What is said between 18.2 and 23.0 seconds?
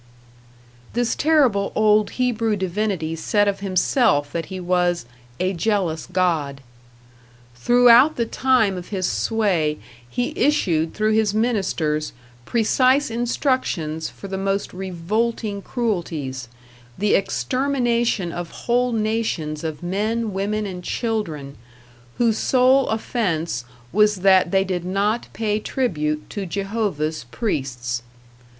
of whole nations of men, women and children, whose sole